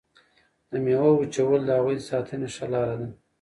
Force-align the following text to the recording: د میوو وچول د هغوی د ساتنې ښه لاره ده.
د 0.69 0.71
میوو 0.83 1.11
وچول 1.19 1.61
د 1.65 1.69
هغوی 1.77 1.95
د 1.99 2.03
ساتنې 2.09 2.47
ښه 2.55 2.65
لاره 2.73 2.95
ده. 2.99 3.07